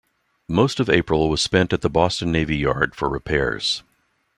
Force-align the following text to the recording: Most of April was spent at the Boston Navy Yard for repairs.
Most 0.47 0.79
of 0.79 0.89
April 0.89 1.29
was 1.29 1.43
spent 1.43 1.71
at 1.73 1.81
the 1.81 1.89
Boston 1.89 2.31
Navy 2.31 2.57
Yard 2.57 2.95
for 2.95 3.07
repairs. 3.07 3.83